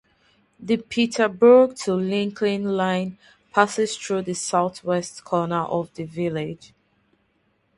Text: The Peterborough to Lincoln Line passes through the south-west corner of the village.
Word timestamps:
The 0.59 0.77
Peterborough 0.77 1.73
to 1.83 1.93
Lincoln 1.93 2.75
Line 2.75 3.19
passes 3.53 3.95
through 3.95 4.23
the 4.23 4.33
south-west 4.33 5.23
corner 5.23 5.61
of 5.61 5.93
the 5.93 6.05
village. 6.05 6.73